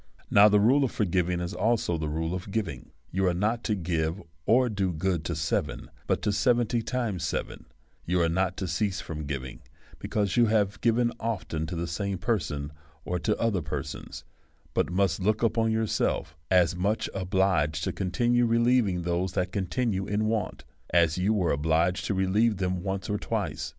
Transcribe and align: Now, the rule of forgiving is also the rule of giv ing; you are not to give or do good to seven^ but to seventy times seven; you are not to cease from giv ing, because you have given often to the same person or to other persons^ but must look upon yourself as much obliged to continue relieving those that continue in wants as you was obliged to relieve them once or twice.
Now, 0.31 0.49
the 0.49 0.59
rule 0.59 0.83
of 0.83 0.89
forgiving 0.91 1.39
is 1.39 1.53
also 1.53 1.95
the 1.95 2.07
rule 2.09 2.33
of 2.33 2.49
giv 2.49 2.67
ing; 2.67 2.89
you 3.11 3.27
are 3.27 3.35
not 3.35 3.63
to 3.65 3.75
give 3.75 4.19
or 4.47 4.67
do 4.67 4.91
good 4.91 5.23
to 5.25 5.33
seven^ 5.33 5.89
but 6.07 6.23
to 6.23 6.31
seventy 6.31 6.81
times 6.81 7.23
seven; 7.23 7.65
you 8.03 8.19
are 8.19 8.27
not 8.27 8.57
to 8.57 8.67
cease 8.67 8.99
from 8.99 9.27
giv 9.27 9.45
ing, 9.45 9.61
because 9.99 10.35
you 10.37 10.47
have 10.47 10.81
given 10.81 11.11
often 11.19 11.67
to 11.67 11.75
the 11.75 11.85
same 11.85 12.17
person 12.17 12.71
or 13.05 13.19
to 13.19 13.37
other 13.39 13.61
persons^ 13.61 14.23
but 14.73 14.91
must 14.91 15.19
look 15.19 15.43
upon 15.43 15.71
yourself 15.71 16.35
as 16.49 16.75
much 16.75 17.07
obliged 17.13 17.83
to 17.83 17.93
continue 17.93 18.47
relieving 18.47 19.03
those 19.03 19.33
that 19.33 19.51
continue 19.51 20.07
in 20.07 20.25
wants 20.25 20.65
as 20.89 21.19
you 21.19 21.31
was 21.31 21.53
obliged 21.53 22.05
to 22.05 22.15
relieve 22.15 22.57
them 22.57 22.81
once 22.81 23.07
or 23.07 23.19
twice. 23.19 23.69